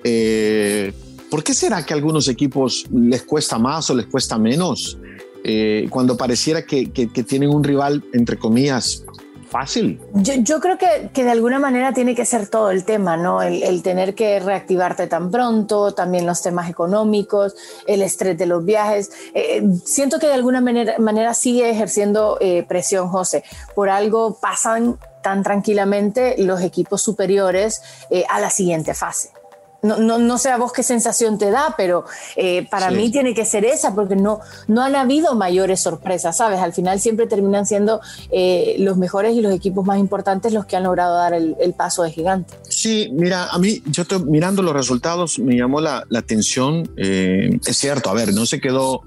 Eh, 0.03 0.93
¿Por 1.29 1.43
qué 1.43 1.53
será 1.53 1.85
que 1.85 1.93
a 1.93 1.97
algunos 1.97 2.27
equipos 2.27 2.85
les 2.91 3.21
cuesta 3.21 3.59
más 3.59 3.87
o 3.91 3.95
les 3.95 4.07
cuesta 4.07 4.39
menos? 4.39 4.97
Eh, 5.43 5.87
cuando 5.89 6.17
pareciera 6.17 6.65
que, 6.65 6.91
que- 6.91 7.11
que 7.11 7.23
tienen 7.23 7.49
un 7.49 7.63
rival, 7.63 8.03
entre 8.13 8.37
comillas, 8.37 9.03
fácil. 9.49 9.99
Yo, 10.13 10.35
yo 10.35 10.59
creo 10.59 10.77
que, 10.77 11.09
que 11.11 11.23
de 11.23 11.31
alguna 11.31 11.57
manera 11.57 11.91
tiene 11.91 12.13
que 12.13 12.23
ser 12.23 12.47
todo 12.49 12.69
el 12.69 12.85
tema, 12.85 13.17
¿no? 13.17 13.41
El, 13.41 13.63
el 13.63 13.81
tener 13.81 14.13
que 14.13 14.39
reactivarte 14.39 15.07
tan 15.07 15.31
pronto, 15.31 15.91
también 15.95 16.27
los 16.27 16.43
temas 16.43 16.69
económicos, 16.69 17.55
el 17.87 18.03
estrés 18.03 18.37
de 18.37 18.45
los 18.45 18.63
viajes. 18.63 19.09
Eh, 19.33 19.63
siento 19.83 20.19
que 20.19 20.27
de 20.27 20.33
alguna 20.33 20.61
manera, 20.61 20.99
manera 20.99 21.33
sigue 21.33 21.67
ejerciendo 21.67 22.37
eh, 22.41 22.63
presión, 22.67 23.09
José. 23.09 23.43
Por 23.73 23.89
algo 23.89 24.37
pasan 24.39 24.99
tan 25.23 25.41
tranquilamente 25.41 26.35
los 26.37 26.61
equipos 26.61 27.01
superiores 27.01 27.81
eh, 28.11 28.25
a 28.29 28.39
la 28.39 28.51
siguiente 28.51 28.93
fase. 28.93 29.31
No, 29.81 29.97
no, 29.97 30.17
no 30.17 30.37
sé 30.37 30.49
a 30.49 30.57
vos 30.57 30.73
qué 30.73 30.83
sensación 30.83 31.37
te 31.37 31.51
da, 31.51 31.73
pero 31.77 32.03
eh, 32.35 32.67
para 32.69 32.89
Sí. 32.89 32.95
mí 32.95 33.11
tiene 33.11 33.33
que 33.33 33.45
ser 33.45 33.63
esa, 33.63 33.95
porque 33.95 34.15
no, 34.17 34.41
no 34.67 34.81
han 34.81 34.95
habido 34.95 35.35
mayores 35.35 35.79
sorpresas, 35.79 36.35
¿sabes? 36.37 36.59
Al 36.59 36.73
final 36.73 36.99
siempre 36.99 37.27
terminan 37.27 37.65
siendo 37.65 38.01
eh, 38.29 38.75
los 38.79 38.97
mejores 38.97 39.35
y 39.35 39.41
los 39.41 39.53
equipos 39.53 39.85
más 39.85 39.97
importantes 39.97 40.51
los 40.51 40.65
que 40.65 40.75
han 40.75 40.83
logrado 40.83 41.15
dar 41.15 41.33
el, 41.33 41.55
el 41.61 41.73
paso 41.73 42.03
de 42.03 42.11
gigante. 42.11 42.53
Sí, 42.67 43.09
mira, 43.13 43.45
a 43.45 43.57
mí, 43.57 43.81
yo 43.85 44.01
estoy 44.01 44.21
mirando 44.25 44.61
los 44.61 44.73
resultados, 44.73 45.39
me 45.39 45.55
llamó 45.55 45.79
la, 45.79 46.03
la 46.09 46.19
atención. 46.19 46.89
eh, 46.97 47.57
es 47.65 47.77
cierto, 47.77 48.09
a 48.09 48.13
ver, 48.13 48.33
no 48.33 48.45
se 48.45 48.59
quedó 48.59 49.01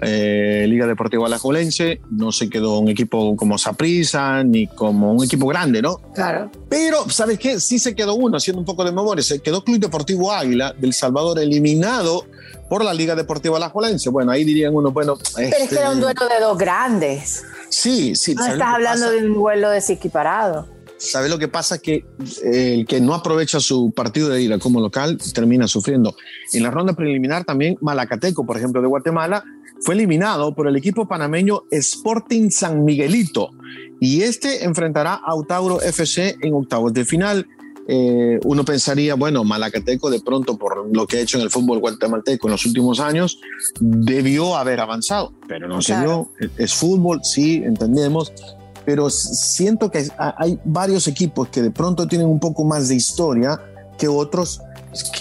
eh, 0.00 0.66
Liga 0.68 0.86
Deportiva 0.86 1.26
Alajuelense, 1.26 2.00
no 2.10 2.32
se 2.32 2.50
quedó 2.50 2.78
un 2.78 2.88
equipo 2.88 3.36
como 3.36 3.58
Saprissa, 3.58 4.42
ni 4.42 4.66
como 4.66 5.12
un 5.12 5.24
equipo 5.24 5.46
grande, 5.46 5.80
¿no? 5.80 5.98
Claro. 6.14 6.50
Pero, 6.68 7.08
¿sabes 7.08 7.38
qué? 7.38 7.60
Sí 7.60 7.78
se 7.78 7.94
quedó 7.94 8.14
uno, 8.14 8.36
haciendo 8.36 8.60
un 8.60 8.66
poco 8.66 8.84
de 8.84 8.92
memoria. 8.92 9.22
Se 9.22 9.40
quedó 9.40 9.64
Club 9.64 9.78
Deportivo 9.78 10.32
Águila 10.32 10.74
del 10.78 10.92
Salvador 10.92 11.38
eliminado 11.38 12.26
por 12.68 12.84
la 12.84 12.92
Liga 12.92 13.14
Deportiva 13.14 13.56
Alajuelense. 13.56 14.10
Bueno, 14.10 14.32
ahí 14.32 14.44
dirían 14.44 14.74
uno, 14.74 14.90
bueno. 14.90 15.16
Pero 15.36 15.56
es 15.56 15.68
que 15.68 15.76
era 15.76 15.90
un 15.90 16.00
duelo 16.00 16.28
de 16.28 16.40
dos 16.40 16.58
grandes. 16.58 17.44
Sí, 17.68 18.14
sí. 18.14 18.34
No 18.34 18.42
¿sabes 18.42 18.58
lo 18.58 18.64
estás 18.64 18.74
hablando 18.74 19.06
pasa? 19.06 19.20
de 19.20 19.26
un 19.26 19.34
duelo 19.34 19.70
desequiparado. 19.70 20.74
¿Sabes 20.96 21.30
lo 21.30 21.38
que 21.38 21.48
pasa? 21.48 21.78
Que 21.78 22.04
eh, 22.44 22.74
el 22.78 22.86
que 22.86 23.00
no 23.00 23.14
aprovecha 23.14 23.60
su 23.60 23.92
partido 23.92 24.28
de 24.28 24.42
ida 24.42 24.58
como 24.58 24.80
local 24.80 25.18
termina 25.34 25.68
sufriendo. 25.68 26.16
En 26.52 26.62
la 26.62 26.70
ronda 26.70 26.94
preliminar 26.94 27.44
también 27.44 27.76
Malacateco, 27.80 28.46
por 28.46 28.56
ejemplo, 28.56 28.80
de 28.80 28.88
Guatemala, 28.88 29.44
fue 29.84 29.94
eliminado 29.94 30.54
por 30.54 30.66
el 30.66 30.76
equipo 30.76 31.06
panameño 31.06 31.64
Sporting 31.70 32.48
San 32.48 32.84
Miguelito 32.86 33.50
y 34.00 34.22
este 34.22 34.64
enfrentará 34.64 35.12
a 35.14 35.32
Autauro 35.32 35.80
FC 35.82 36.36
en 36.40 36.54
octavos 36.54 36.94
de 36.94 37.04
final. 37.04 37.46
Eh, 37.86 38.40
uno 38.44 38.64
pensaría, 38.64 39.14
bueno, 39.14 39.44
Malacateco 39.44 40.08
de 40.08 40.20
pronto 40.20 40.56
por 40.56 40.88
lo 40.96 41.06
que 41.06 41.18
ha 41.18 41.20
hecho 41.20 41.36
en 41.36 41.42
el 41.44 41.50
fútbol 41.50 41.80
guatemalteco 41.80 42.48
en 42.48 42.52
los 42.52 42.64
últimos 42.64 42.98
años 42.98 43.38
debió 43.78 44.56
haber 44.56 44.80
avanzado, 44.80 45.34
pero 45.46 45.68
no 45.68 45.82
se 45.82 45.92
Claro. 45.92 46.30
dio. 46.40 46.50
Es 46.56 46.72
fútbol, 46.72 47.20
sí, 47.22 47.56
entendemos, 47.56 48.32
pero 48.86 49.10
siento 49.10 49.90
que 49.90 50.08
hay 50.38 50.58
varios 50.64 51.06
equipos 51.08 51.48
que 51.48 51.60
de 51.60 51.70
pronto 51.70 52.08
tienen 52.08 52.26
un 52.26 52.40
poco 52.40 52.64
más 52.64 52.88
de 52.88 52.94
historia 52.94 53.60
que 53.98 54.08
otros 54.08 54.62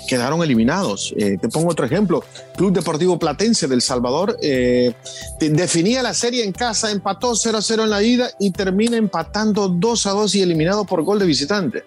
quedaron 0.07 0.43
eliminados. 0.43 1.13
Eh, 1.17 1.37
te 1.39 1.49
pongo 1.49 1.71
otro 1.71 1.85
ejemplo. 1.85 2.23
Club 2.55 2.73
Deportivo 2.73 3.17
Platense 3.17 3.67
del 3.67 3.81
Salvador 3.81 4.37
eh, 4.41 4.93
definía 5.39 6.03
la 6.03 6.13
serie 6.13 6.43
en 6.43 6.51
casa, 6.51 6.91
empató 6.91 7.35
0 7.35 7.57
a 7.57 7.61
0 7.61 7.83
en 7.83 7.89
la 7.89 8.03
ida 8.03 8.29
y 8.39 8.51
termina 8.51 8.97
empatando 8.97 9.67
2 9.67 10.05
a 10.05 10.11
2 10.11 10.35
y 10.35 10.41
eliminado 10.41 10.85
por 10.85 11.03
gol 11.03 11.19
de 11.19 11.25
visitante. 11.25 11.83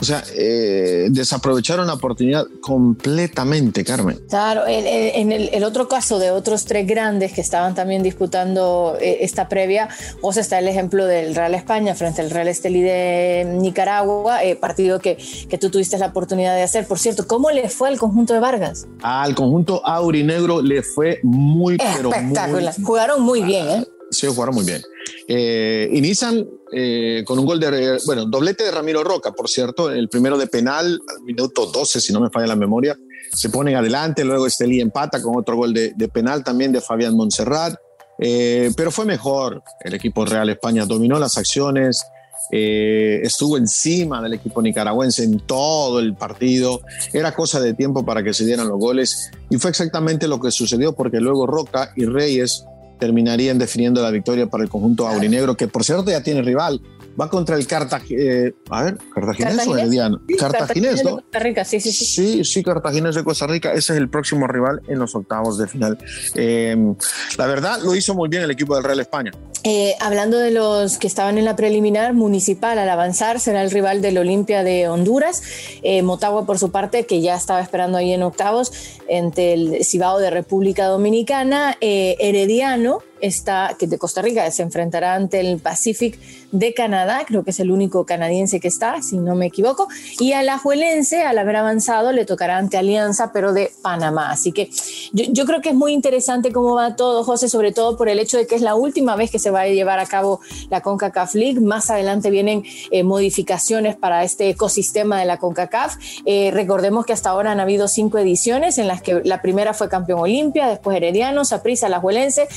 O 0.00 0.04
sea, 0.04 0.22
eh, 0.34 1.08
desaprovecharon 1.10 1.86
la 1.86 1.94
oportunidad 1.94 2.46
completamente, 2.60 3.84
Carmen. 3.84 4.20
Claro, 4.28 4.62
en 4.66 5.32
el, 5.32 5.64
otro 5.64 5.88
caso 5.88 6.18
de 6.18 6.30
otros 6.30 6.64
tres 6.64 6.86
grandes 6.86 7.32
que 7.32 7.40
estaban 7.40 7.74
también 7.74 8.02
disputando 8.02 8.96
eh, 9.00 9.18
esta 9.22 9.48
previa, 9.48 9.88
vos 10.22 10.36
está 10.36 10.60
el 10.60 10.68
ejemplo 10.68 11.04
del 11.04 11.34
Real 11.34 11.54
España 11.54 11.94
frente 11.94 12.22
al 12.22 12.30
Real 12.30 12.46
Estelí 12.46 12.80
de 12.80 13.44
Nicaragua, 13.58 14.44
eh, 14.44 14.54
partido 14.54 15.00
que, 15.00 15.18
que 15.48 15.58
tú 15.58 15.70
tuviste 15.70 15.98
la 15.98 16.06
oportunidad 16.06 16.54
de 16.54 16.62
hacer. 16.62 16.86
Por 16.86 16.98
cierto, 16.98 17.26
¿cómo 17.26 17.50
le 17.50 17.68
fue 17.68 17.88
al 17.88 17.98
conjunto 17.98 18.34
de 18.34 18.40
Vargas? 18.40 18.86
Al 19.02 19.34
conjunto 19.34 19.84
aurinegro 19.84 20.62
le 20.62 20.82
fue 20.82 21.18
muy, 21.24 21.76
pero 21.76 22.12
Espectacular. 22.12 22.74
Jugaron 22.82 23.22
muy 23.22 23.42
bien, 23.42 23.68
¿eh? 23.68 23.86
Sí, 24.10 24.26
jugaron 24.26 24.54
muy 24.54 24.64
bien. 24.64 24.82
Eh, 25.30 25.90
inician 25.92 26.48
eh, 26.72 27.22
con 27.26 27.38
un 27.38 27.44
gol 27.44 27.60
de, 27.60 27.98
bueno, 28.06 28.24
doblete 28.24 28.64
de 28.64 28.70
Ramiro 28.70 29.04
Roca, 29.04 29.32
por 29.32 29.46
cierto, 29.46 29.90
el 29.90 30.08
primero 30.08 30.38
de 30.38 30.46
penal, 30.46 30.98
al 31.06 31.22
minuto 31.22 31.66
12, 31.66 32.00
si 32.00 32.14
no 32.14 32.20
me 32.20 32.30
falla 32.30 32.46
la 32.46 32.56
memoria, 32.56 32.96
se 33.34 33.50
ponen 33.50 33.76
adelante, 33.76 34.24
luego 34.24 34.46
Estelí 34.46 34.80
empata 34.80 35.20
con 35.20 35.36
otro 35.36 35.54
gol 35.56 35.74
de, 35.74 35.92
penal 36.10 36.42
también 36.42 36.72
de 36.72 36.80
Fabián 36.80 37.14
Montserrat, 37.14 37.74
eh, 38.18 38.72
pero 38.74 38.90
fue 38.90 39.04
mejor, 39.04 39.62
el 39.84 39.92
equipo 39.92 40.24
Real 40.24 40.48
España 40.48 40.86
dominó 40.86 41.18
las 41.18 41.36
acciones, 41.36 42.02
estuvo 42.50 43.58
encima 43.58 44.22
del 44.22 44.32
equipo 44.32 44.62
nicaragüense 44.62 45.24
en 45.24 45.40
todo 45.40 45.98
el 45.98 46.14
partido. 46.14 46.80
Era 47.12 47.34
cosa 47.34 47.60
de 47.60 47.74
tiempo 47.74 48.06
para 48.06 48.22
que 48.22 48.32
se 48.32 48.46
dieran 48.46 48.68
los 48.68 48.78
goles 48.78 49.30
y 49.50 49.58
fue 49.58 49.68
exactamente 49.68 50.26
lo 50.26 50.40
que 50.40 50.50
sucedió 50.50 50.94
porque 50.94 51.20
luego 51.20 51.46
Roca 51.46 51.92
y 51.94 52.06
Reyes 52.06 52.64
terminarían 52.98 53.58
definiendo 53.58 54.02
la 54.02 54.10
victoria 54.10 54.46
para 54.46 54.64
el 54.64 54.70
conjunto 54.70 55.06
aurinegro, 55.06 55.56
que 55.56 55.68
por 55.68 55.84
cierto 55.84 56.10
ya 56.10 56.22
tiene 56.22 56.42
rival 56.42 56.80
va 57.20 57.28
contra 57.28 57.56
el 57.56 57.66
Cartaginés, 57.66 58.24
eh, 58.24 58.54
a 58.70 58.84
ver, 58.84 58.98
¿Cartaginés, 59.12 59.66
o 59.66 59.76
Herediano? 59.76 60.20
Cartaginés, 60.38 61.04
¿no? 61.04 61.16
De 61.16 61.22
Costa 61.22 61.38
Rica, 61.40 61.64
sí, 61.64 61.80
sí, 61.80 61.92
sí. 61.92 62.04
Sí, 62.04 62.44
sí, 62.44 62.62
Cartaginés 62.62 63.14
de 63.16 63.24
Costa 63.24 63.46
Rica, 63.46 63.72
ese 63.72 63.94
es 63.94 63.98
el 63.98 64.08
próximo 64.08 64.46
rival 64.46 64.82
en 64.88 64.98
los 64.98 65.14
octavos 65.14 65.58
de 65.58 65.66
final. 65.66 65.98
Em, 66.34 66.94
la 67.36 67.46
verdad, 67.46 67.80
lo 67.82 67.94
hizo 67.94 68.14
muy 68.14 68.28
bien 68.28 68.42
el 68.42 68.50
equipo 68.50 68.74
del 68.74 68.84
Real 68.84 69.00
España. 69.00 69.32
Eh, 69.64 69.94
hablando 70.00 70.38
de 70.38 70.50
los 70.50 70.98
que 70.98 71.06
estaban 71.06 71.38
en 71.38 71.44
la 71.44 71.56
preliminar, 71.56 72.14
Municipal 72.14 72.78
al 72.78 72.88
avanzar 72.88 73.40
será 73.40 73.62
el 73.62 73.70
rival 73.70 74.00
del 74.00 74.18
Olimpia 74.18 74.62
de 74.62 74.88
Honduras. 74.88 75.42
Eh, 75.82 76.02
Motagua, 76.02 76.46
por 76.46 76.58
su 76.58 76.70
parte, 76.70 77.06
que 77.06 77.20
ya 77.20 77.34
estaba 77.34 77.60
esperando 77.60 77.98
ahí 77.98 78.12
en 78.12 78.22
octavos, 78.22 78.72
entre 79.08 79.54
el 79.54 79.84
Cibao 79.84 80.18
de 80.18 80.30
República 80.30 80.86
Dominicana, 80.86 81.76
Herediano 81.80 83.02
está, 83.20 83.76
que 83.78 83.86
de 83.86 83.98
Costa 83.98 84.22
Rica 84.22 84.50
se 84.50 84.62
enfrentará 84.62 85.14
ante 85.14 85.40
el 85.40 85.58
Pacific 85.58 86.18
de 86.52 86.72
Canadá, 86.74 87.22
creo 87.26 87.44
que 87.44 87.50
es 87.50 87.60
el 87.60 87.70
único 87.70 88.06
canadiense 88.06 88.60
que 88.60 88.68
está, 88.68 89.02
si 89.02 89.18
no 89.18 89.34
me 89.34 89.46
equivoco, 89.46 89.88
y 90.18 90.32
a 90.32 90.42
la 90.42 90.58
Juelense, 90.58 91.22
al 91.22 91.38
haber 91.38 91.56
avanzado, 91.56 92.12
le 92.12 92.24
tocará 92.24 92.56
ante 92.56 92.78
Alianza, 92.78 93.32
pero 93.32 93.52
de 93.52 93.70
Panamá. 93.82 94.30
Así 94.30 94.52
que 94.52 94.70
yo, 95.12 95.44
creo 95.44 95.60
que 95.60 95.70
es 95.70 95.74
muy 95.74 95.92
interesante 95.92 96.52
cómo 96.52 96.74
va 96.74 96.96
todo, 96.96 97.24
José, 97.24 97.48
sobre 97.48 97.72
todo 97.72 97.96
por 97.96 98.08
el 98.08 98.18
hecho 98.18 98.36
de 98.36 98.46
que 98.46 98.54
es 98.54 98.62
la 98.62 98.74
última 98.74 99.16
vez 99.16 99.30
que 99.30 99.38
se 99.38 99.50
va 99.50 99.62
a 99.62 99.68
llevar 99.68 99.98
a 99.98 100.06
cabo 100.06 100.40
la 100.70 100.80
CONCACAF 100.80 101.34
League. 101.34 101.60
Más 101.60 101.90
adelante 101.90 102.30
vienen 102.30 102.62
eh, 102.90 103.02
modificaciones 103.02 103.96
para 103.96 104.24
este 104.24 104.48
ecosistema 104.48 105.18
de 105.18 105.26
la 105.26 105.38
CONCACAF. 105.38 105.96
Eh, 106.24 106.50
recordemos 106.52 107.06
que 107.06 107.12
hasta 107.12 107.30
ahora 107.30 107.52
han 107.52 107.60
habido 107.60 107.88
cinco 107.88 108.18
ediciones 108.18 108.78
en 108.78 108.88
las 108.88 109.02
que 109.02 109.22
la 109.24 109.42
primera 109.42 109.74
fue 109.74 109.88
campeón 109.88 110.20
Olimpia, 110.20 110.68
después 110.68 110.96
Herediano, 110.96 111.44
Saprissa, 111.44 111.88
la 111.88 112.00
Juelense, 112.00 112.48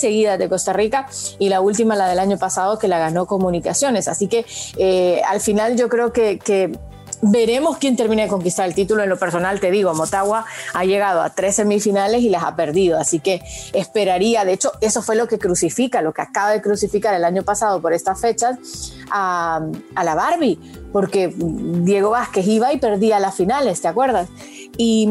seguidas 0.00 0.38
de 0.38 0.48
Costa 0.48 0.72
Rica 0.72 1.06
y 1.38 1.48
la 1.48 1.60
última, 1.60 1.96
la 1.96 2.08
del 2.08 2.18
año 2.18 2.38
pasado, 2.38 2.78
que 2.78 2.88
la 2.88 2.98
ganó 2.98 3.26
comunicaciones. 3.26 4.08
Así 4.08 4.28
que 4.28 4.44
eh, 4.76 5.22
al 5.26 5.40
final 5.40 5.76
yo 5.76 5.88
creo 5.88 6.12
que, 6.12 6.38
veremos 7.20 7.78
quién 7.78 7.96
termina 7.96 8.22
de 8.22 8.28
conquistar 8.28 8.68
el 8.68 8.74
título. 8.74 9.02
En 9.02 9.08
lo 9.08 9.18
personal, 9.18 9.58
te 9.58 9.72
digo, 9.72 9.92
Motagua 9.92 10.44
ha 10.72 10.84
llegado 10.84 11.20
a 11.20 11.30
tres 11.30 11.56
semifinales 11.56 12.22
y 12.22 12.28
las 12.28 12.44
ha 12.44 12.54
perdido. 12.54 12.96
Así 12.96 13.18
que 13.18 13.42
esperaría, 13.72 14.44
de 14.44 14.52
hecho, 14.52 14.70
eso 14.80 15.02
fue 15.02 15.16
lo 15.16 15.26
que 15.26 15.36
crucifica, 15.36 16.00
lo 16.00 16.12
que 16.12 16.22
acaba 16.22 16.50
de 16.50 16.62
crucificar 16.62 17.14
el 17.14 17.24
año 17.24 17.42
pasado 17.42 17.82
por 17.82 17.92
estas 17.92 18.20
fechas 18.20 18.92
a, 19.10 19.60
a 19.96 20.04
la 20.04 20.14
Barbie, 20.14 20.60
porque 20.92 21.34
Diego 21.36 22.10
Vázquez 22.10 22.46
iba 22.46 22.72
y 22.72 22.78
perdía 22.78 23.18
las 23.18 23.34
finales, 23.34 23.80
¿te 23.80 23.88
acuerdas? 23.88 24.28
Y, 24.80 25.08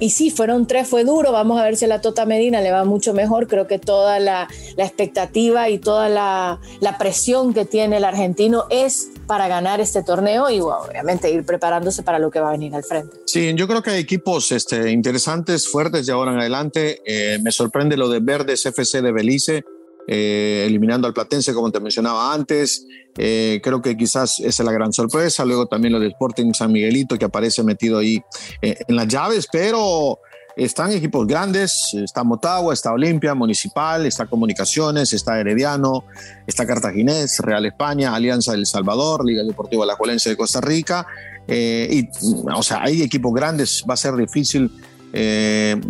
y, 0.00 0.10
sí, 0.10 0.30
fueron 0.30 0.66
tres, 0.66 0.88
fue 0.88 1.04
duro. 1.04 1.30
Vamos 1.30 1.60
a 1.60 1.64
ver 1.64 1.76
si 1.76 1.84
a 1.84 1.88
la 1.88 2.00
Tota 2.00 2.24
Medina 2.24 2.62
le 2.62 2.72
va 2.72 2.84
mucho 2.84 3.12
mejor. 3.12 3.48
Creo 3.48 3.66
que 3.66 3.78
toda 3.78 4.18
la, 4.18 4.48
expectativa 4.78 5.68
y 5.68 5.78
toda 5.78 6.08
la, 6.08 6.58
presión 6.98 7.52
que 7.52 7.66
tiene 7.66 7.98
el 7.98 8.04
argentino 8.04 8.64
es 8.70 9.10
para 9.26 9.46
ganar 9.46 9.80
este 9.80 10.02
torneo 10.02 10.50
y 10.50 10.60
obviamente 10.60 11.30
ir 11.30 11.44
preparándose 11.44 12.02
para 12.02 12.18
lo 12.18 12.30
que 12.30 12.40
va 12.40 12.48
a 12.48 12.52
venir 12.52 12.74
al 12.74 12.82
frente. 12.82 13.18
Sí, 13.26 13.52
yo 13.54 13.68
creo 13.68 13.82
que 13.82 13.90
hay 13.90 14.00
equipos 14.00 14.50
este, 14.52 14.90
interesantes, 14.90 15.68
fuertes 15.68 16.06
de 16.06 16.12
ahora 16.12 16.32
en 16.32 16.40
adelante. 16.40 17.02
Eh, 17.04 17.38
me 17.42 17.52
sorprende 17.52 17.98
lo 17.98 18.08
de 18.08 18.20
Verdes 18.20 18.64
FC 18.64 19.02
de 19.02 19.12
Belice 19.12 19.64
eh, 20.12 20.64
eliminando 20.66 21.06
al 21.06 21.14
Platense, 21.14 21.54
como 21.54 21.70
te 21.70 21.78
mencionaba 21.78 22.34
antes. 22.34 22.84
Eh, 23.16 23.60
creo 23.62 23.80
que 23.80 23.96
quizás 23.96 24.40
esa 24.40 24.62
es 24.62 24.66
la 24.66 24.72
gran 24.72 24.92
sorpresa. 24.92 25.44
Luego 25.44 25.66
también 25.66 25.92
lo 25.92 26.00
del 26.00 26.10
Sporting 26.10 26.52
San 26.52 26.72
Miguelito, 26.72 27.16
que 27.16 27.26
aparece 27.26 27.62
metido 27.62 27.98
ahí 27.98 28.20
eh, 28.60 28.76
en 28.88 28.96
las 28.96 29.06
llaves, 29.06 29.46
pero 29.52 30.18
están 30.56 30.90
equipos 30.90 31.28
grandes, 31.28 31.94
está 31.94 32.24
Motagua, 32.24 32.74
está 32.74 32.92
Olimpia, 32.92 33.36
Municipal, 33.36 34.04
está 34.04 34.26
Comunicaciones, 34.26 35.12
está 35.12 35.38
Herediano, 35.38 36.02
está 36.44 36.66
Cartaginés, 36.66 37.38
Real 37.38 37.64
España, 37.66 38.12
Alianza 38.12 38.50
del 38.50 38.66
Salvador, 38.66 39.24
Liga 39.24 39.44
Deportiva 39.44 39.86
La 39.86 39.92
Alajuelense 39.92 40.28
de 40.28 40.36
Costa 40.36 40.60
Rica, 40.60 41.06
y, 41.46 42.08
o 42.52 42.62
sea, 42.64 42.82
hay 42.82 43.02
equipos 43.02 43.32
grandes, 43.32 43.84
va 43.88 43.94
a 43.94 43.96
ser 43.96 44.16
difícil 44.16 44.72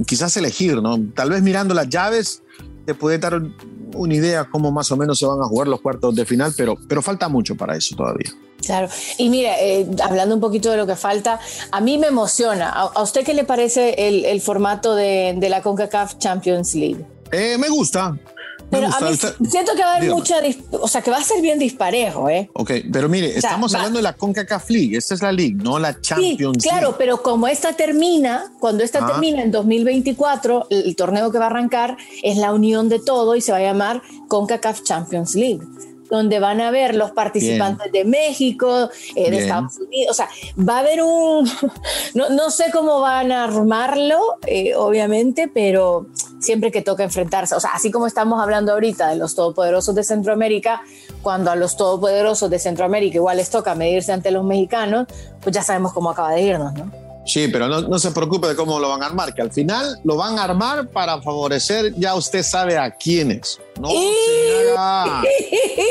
quizás 0.07 0.37
elegir, 0.37 0.81
¿no? 0.81 0.99
Tal 1.15 1.31
vez 1.31 1.43
mirando 1.43 1.75
las 1.75 1.89
llaves 1.89 2.43
te 2.85 2.95
puede 2.95 3.19
dar 3.19 3.41
una 3.95 4.15
idea 4.15 4.45
cómo 4.45 4.71
más 4.71 4.91
o 4.93 4.97
menos 4.97 5.19
se 5.19 5.27
van 5.27 5.41
a 5.41 5.45
jugar 5.45 5.69
los 5.69 5.81
cuartos 5.81 6.15
de 6.15 6.25
final, 6.25 6.53
pero, 6.57 6.77
pero 6.89 7.03
falta 7.03 7.29
mucho 7.29 7.57
para 7.57 7.77
eso 7.77 7.97
todavía. 7.97 8.31
Claro, 8.65 8.89
y 9.17 9.29
mira, 9.31 9.59
eh, 9.59 9.89
hablando 10.03 10.35
un 10.35 10.41
poquito 10.41 10.71
de 10.71 10.77
lo 10.77 10.87
que 10.87 10.95
falta, 10.95 11.41
a 11.73 11.81
mí 11.81 11.97
me 11.99 12.09
emociona. 12.09 12.71
¿A, 12.71 13.03
usted 13.03 13.25
qué 13.25 13.33
le 13.33 13.45
parece 13.45 13.95
el, 13.97 14.41
formato 14.41 14.95
de, 14.95 15.35
de, 15.37 15.49
la 15.49 15.63
CONCACAF 15.63 16.19
Champions 16.19 16.75
League? 16.75 17.05
Eh, 17.33 17.57
me 17.59 17.69
gusta, 17.69 18.19
pero 18.71 18.87
a 18.87 19.01
mí 19.01 19.17
siento 19.49 19.73
que 19.75 19.83
va 19.83 19.95
a 19.95 19.97
haber 19.97 20.11
mucha, 20.11 20.37
o 20.73 20.89
sea, 20.89 21.03
que 21.03 21.11
va 21.11 21.19
a 21.19 21.25
ser 21.25 21.43
bien 21.43 21.59
disparejo, 21.59 22.29
¿eh? 22.29 22.51
Ok, 22.55 22.73
pero 22.93 23.09
mire, 23.09 23.37
estamos 23.37 23.75
hablando 23.75 23.99
de 23.99 24.03
la 24.03 24.13
CONCACAF 24.13 24.71
League, 24.71 24.97
esta 24.97 25.15
es 25.15 25.23
la 25.23 25.33
League, 25.33 25.57
no 25.57 25.79
la 25.79 26.01
Champions 26.01 26.63
sí, 26.63 26.69
claro, 26.69 26.95
pero 26.97 27.23
como 27.23 27.49
esta 27.49 27.73
termina, 27.73 28.53
cuando 28.61 28.85
esta 28.85 29.07
termina 29.07 29.43
en 29.43 29.51
2024, 29.51 30.69
el, 30.71 30.97
torneo 30.97 31.31
que 31.33 31.39
va 31.39 31.47
a 31.47 31.49
arrancar 31.49 31.97
es 32.23 32.37
la 32.37 32.53
unión 32.53 32.89
de 32.89 32.99
todo 32.99 33.37
y 33.37 33.41
se 33.41 33.53
va 33.53 33.59
a 33.59 33.63
llamar 33.63 34.03
CONCACAF 34.29 34.83
Champions 34.83 35.35
League 35.35 35.61
donde 36.11 36.39
van 36.41 36.61
a 36.61 36.71
ver 36.71 36.95
los 36.95 37.13
participantes 37.13 37.93
de 37.93 38.05
México, 38.05 38.91
eh, 39.15 39.31
de 39.31 39.39
Estados 39.39 39.79
Unidos, 39.79 40.11
o 40.11 40.15
sea, 40.15 40.29
va 40.59 40.77
a 40.77 40.79
haber 40.81 41.03
un, 41.03 41.49
no, 42.15 42.31
no 42.31 42.51
sé 42.51 42.67
cómo 42.73 43.01
van 43.01 43.33
a 43.33 43.45
armarlo, 43.45 44.39
eh, 44.47 44.75
obviamente, 44.75 45.51
pero 45.53 46.07
siempre 46.41 46.71
que 46.71 46.83
toca 46.83 47.05
enfrentarse. 47.05 47.55
O 47.55 47.61
sea, 47.61 47.71
así 47.75 47.91
como 47.91 48.07
estamos 48.07 48.43
hablando 48.43 48.73
ahorita 48.73 49.09
de 49.09 49.17
los 49.17 49.35
todopoderosos 49.35 49.95
de 49.95 50.05
Centroamérica, 50.05 50.83
cuando 51.23 51.51
a 51.51 51.57
los 51.57 51.77
todopoderosos 51.77 52.51
de 52.51 52.59
Centroamérica 52.59 53.17
igual 53.17 53.37
les 53.37 53.51
toca 53.51 53.75
medirse 53.75 54.13
ante 54.13 54.31
los 54.31 54.45
mexicanos, 54.45 55.07
pues 55.41 55.55
ya 55.55 55.63
sabemos 55.63 55.93
cómo 55.93 56.11
acaba 56.11 56.33
de 56.33 56.43
irnos, 56.43 56.75
¿no? 56.75 57.00
Sí, 57.27 57.49
pero 57.49 57.69
no, 57.69 57.99
se 57.99 58.11
preocupe 58.13 58.49
de 58.49 58.57
cómo 58.57 58.79
lo 58.81 58.89
van 58.89 59.03
a 59.03 59.07
armar, 59.07 59.35
que 59.35 59.43
al 59.43 59.53
final 59.53 59.99
lo 60.05 60.17
van 60.17 60.39
a 60.39 60.45
armar 60.45 60.89
para 60.89 61.21
favorecer, 61.21 61.95
ya 61.97 62.15
usted 62.15 62.43
sabe 62.43 62.79
a 62.79 62.91
quiénes. 62.91 63.61
No 63.81 63.89
se 63.91 63.97
me 63.97 64.79
haga. 64.79 65.23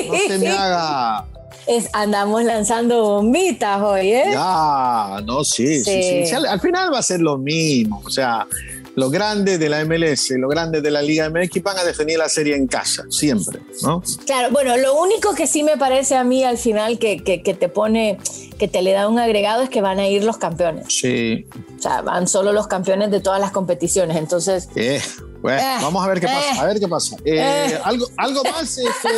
No 0.07 0.17
se 0.27 0.37
me 0.37 0.49
haga. 0.49 1.25
Es, 1.67 1.87
andamos 1.93 2.43
lanzando 2.45 3.03
bombitas 3.03 3.79
hoy, 3.79 4.11
¿eh? 4.11 4.23
Ya, 4.31 5.21
no, 5.23 5.43
sí, 5.43 5.83
sí, 5.83 6.25
sí. 6.25 6.33
al, 6.33 6.59
final 6.59 6.91
va 6.91 6.97
a 6.97 7.03
ser 7.03 7.19
lo 7.19 7.37
mismo. 7.37 8.01
O 8.03 8.09
sea, 8.09 8.47
los 8.95 9.11
grandes 9.11 9.59
de 9.59 9.69
la 9.69 9.85
MLS, 9.85 10.31
los 10.31 10.49
grandes 10.49 10.83
de 10.83 10.91
la 10.91 11.01
Liga 11.01 11.29
MX 11.29 11.63
van 11.63 11.77
a 11.77 11.83
definir 11.83 12.17
la 12.17 12.27
serie 12.27 12.55
en 12.55 12.67
casa, 12.67 13.05
siempre, 13.09 13.59
¿no? 13.81 14.01
Claro, 14.25 14.49
bueno, 14.51 14.75
lo 14.77 14.99
único 14.99 15.33
que 15.33 15.47
sí 15.47 15.63
me 15.63 15.77
parece 15.77 16.15
a 16.15 16.23
mí 16.23 16.43
al 16.43 16.57
final 16.57 16.99
que, 16.99 17.23
que, 17.23 17.37
te 17.37 17.69
pone, 17.69 18.17
que 18.59 18.67
te 18.67 18.81
le 18.81 18.91
da 18.91 19.07
un 19.07 19.17
agregado 19.17 19.63
es 19.63 19.69
que 19.69 19.81
van 19.81 19.99
a 19.99 20.07
ir 20.07 20.23
los 20.23 20.37
campeones. 20.37 20.85
Sí. 20.89 21.47
O 21.79 21.81
sea, 21.81 22.01
van 22.01 22.27
solo 22.27 22.51
los 22.51 22.67
campeones 22.67 23.09
de 23.09 23.21
todas 23.21 23.39
las 23.39 23.51
competiciones, 23.51 24.17
entonces... 24.17 24.67
Eh, 24.75 25.01
Bueno, 25.41 25.61
Eh, 25.61 25.77
vamos 25.81 26.03
a 26.05 26.09
ver 26.09 26.19
qué 26.19 26.27
pasa, 26.27 26.53
eh, 26.55 26.59
a 26.59 26.65
ver 26.65 26.79
qué 26.81 26.87
pasa. 26.89 27.15
Eh. 27.23 27.79
¿algo, 27.85 28.05
¿Algo 28.17 28.43
más, 28.43 28.77
este, 28.77 29.09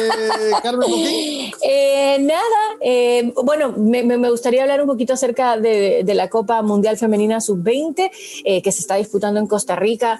Carmen? 0.61 0.87
Eh, 1.63 2.17
nada, 2.19 2.41
eh, 2.81 3.33
bueno, 3.43 3.73
me, 3.77 4.03
me- 4.03 4.29
gustaría 4.29 4.61
hablar 4.63 4.81
un 4.81 4.87
poquito 4.87 5.13
acerca 5.13 5.57
de, 5.57 6.01
de 6.03 6.13
la 6.13 6.29
Copa 6.29 6.61
Mundial 6.61 6.97
Femenina 6.97 7.39
Sub-20 7.41 8.11
eh, 8.43 8.61
que 8.61 8.71
se 8.71 8.79
está 8.81 8.95
disputando 8.95 9.39
en 9.39 9.47
Costa 9.47 9.75
Rica. 9.75 10.19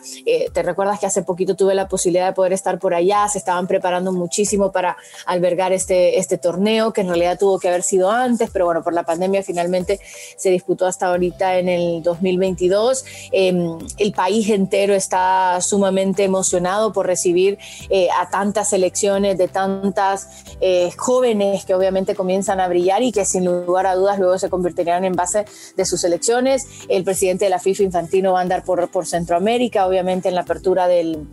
Te 0.54 0.64
recuerdas 0.64 1.00
que 1.00 1.06
hace 1.06 1.22
poquito 1.24 1.56
tuve 1.56 1.76
la 1.76 1.88
posibilidad 1.88 2.28
de 2.28 2.34
poder 2.34 2.54
estar 2.54 2.80
por 2.80 2.94
allá, 2.94 3.28
se 3.30 3.38
estaban 3.38 3.68
preparando 3.68 4.12
muchísimo 4.12 4.72
para 4.72 4.98
albergar 5.26 5.72
este, 5.74 6.18
este 6.20 6.38
torneo, 6.38 6.94
que 6.94 7.02
en 7.02 7.08
realidad 7.10 7.38
tuvo 7.40 7.60
que 7.60 7.68
haber 7.68 7.84
sido 7.84 8.10
antes, 8.12 8.50
pero 8.52 8.66
bueno, 8.66 8.82
por 8.84 8.94
la 8.94 9.04
pandemia 9.04 9.44
finalmente 9.44 10.00
se 10.38 10.50
disputó 10.50 10.86
hasta 10.88 11.08
ahorita 11.08 11.58
en 11.60 11.70
el 11.70 12.02
2022. 12.38 13.06
Eh, 13.32 13.54
el 13.98 14.12
país 14.14 14.50
entero 14.50 14.94
está 14.94 15.60
sumamente 15.62 16.24
emocionado 16.24 16.94
por 16.94 17.08
recibir 17.08 17.58
eh, 17.90 18.08
a 18.20 18.30
tantas 18.30 18.70
selecciones 18.70 19.38
de 19.38 19.48
tantas 19.48 20.28
eh, 20.62 20.92
jóvenes 20.98 21.66
que 21.66 21.74
obviamente 21.74 22.16
comienzan 22.16 22.60
a 22.60 22.68
brillar 22.68 23.02
y 23.04 23.12
que 23.12 23.26
sin 23.26 23.46
lugar 23.46 23.88
a 23.88 23.96
dudas 23.96 24.20
luego 24.20 24.38
se 24.38 24.50
convertirán 24.50 25.06
en 25.06 25.14
base 25.14 25.46
de 25.76 25.86
sus 25.86 26.02
selecciones. 26.02 26.64
El 26.88 27.04
presidente 27.04 27.46
de 27.46 27.50
la 27.50 27.60
FIFA 27.60 27.84
Infantino 27.84 28.34
va 28.34 28.40
a 28.40 28.42
andar 28.44 28.64
por 28.64 29.06
Centroamérica, 29.06 29.88
obviamente 29.88 30.30
en 30.30 30.36
la 30.36 30.42
apertura 30.42 30.88
del, 30.88 31.28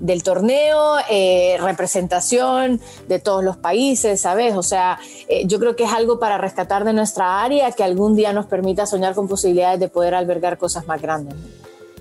del 0.00 0.22
torneo, 0.22 0.96
eh, 1.10 1.56
representación 1.60 2.80
de 3.08 3.18
todos 3.18 3.42
los 3.44 3.56
países, 3.56 4.20
¿sabes? 4.20 4.54
O 4.56 4.62
sea, 4.62 4.98
eh, 5.28 5.46
yo 5.46 5.58
creo 5.58 5.76
que 5.76 5.84
es 5.84 5.92
algo 5.92 6.18
para 6.18 6.38
rescatar 6.38 6.84
de 6.84 6.92
nuestra 6.92 7.42
área 7.42 7.72
que 7.72 7.82
algún 7.84 8.14
día 8.16 8.32
nos 8.32 8.46
permita 8.46 8.86
soñar 8.86 9.14
con 9.14 9.28
posibilidades 9.28 9.80
de 9.80 9.88
poder 9.88 10.14
albergar 10.14 10.58
cosas 10.58 10.86
más 10.86 11.00
grandes. 11.02 11.34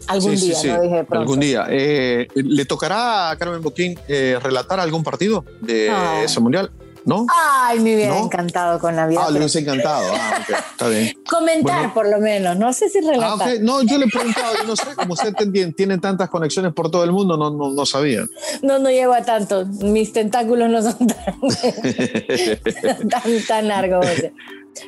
Algún 0.08 0.38
Sí, 0.38 0.48
día, 0.48 0.56
sí, 0.56 0.68
no 0.70 0.82
dije 0.82 1.04
pronto. 1.04 1.20
Algún 1.20 1.40
día. 1.42 1.66
Eh, 1.70 2.28
¿Le 2.36 2.66
tocará 2.66 3.32
a 3.32 3.36
Carmen 3.38 3.62
Boquín 3.62 4.00
eh, 4.08 4.40
relatar 4.42 4.80
algún 4.80 5.04
partido 5.04 5.44
de 5.60 5.90
Ah. 5.90 6.22
ese 6.24 6.40
mundial? 6.40 6.72
¿No? 7.06 7.26
Ay, 7.34 7.80
me 7.80 7.96
hubiera 7.96 8.16
¿No? 8.16 8.26
encantado 8.26 8.80
con 8.80 8.96
la 8.96 9.08
vida. 9.08 9.22
Ah, 9.26 9.32
le 9.32 9.40
hubiese 9.40 9.60
encantado. 9.60 10.12
Ah, 10.14 10.46
está 10.72 10.88
bien. 10.90 11.14
Comentar 11.30 11.78
Bueno. 11.78 11.94
por 11.94 12.10
lo 12.10 12.20
menos, 12.20 12.58
no 12.58 12.74
sé 12.74 12.90
si 12.90 13.00
Ah, 13.00 13.12
relatar. 13.12 13.60
No, 13.62 13.82
yo 13.84 13.98
le 13.98 14.06
he 14.06 14.10
preguntado, 14.10 14.56
yo 14.58 14.64
no 14.66 14.76
sé, 14.76 14.96
como 14.96 15.14
usted 15.14 15.34
tiene, 15.52 15.74
tiene 15.74 15.98
tantas 15.98 16.30
conexiones 16.30 16.74
por 16.74 16.92
todo 16.92 17.04
el 17.04 17.12
mundo, 17.12 17.38
no, 17.38 17.50
no, 17.52 17.72
no 17.72 17.86
sabía. 17.86 18.26
No, 18.62 18.80
no 18.80 18.90
llego 18.90 19.14
a 19.14 19.22
tanto. 19.24 19.66
Mis 19.66 20.12
tentáculos 20.14 20.70
no 20.70 20.82
son 20.82 21.08
tan, 21.08 21.36
tan, 23.10 23.46
tan 23.48 23.68
largos. 23.68 24.06